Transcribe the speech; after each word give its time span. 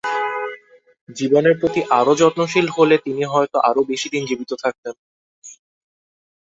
জীবনের 1.09 1.55
প্রতি 1.59 1.81
আরও 1.99 2.13
যত্নশীল 2.21 2.67
হলে 2.69 2.95
তিনি 3.05 3.23
হয়তো 3.33 3.57
আরও 3.69 3.81
বেশিদিন 3.91 4.21
জীবিত 4.29 4.51
থাকতেন। 4.63 4.95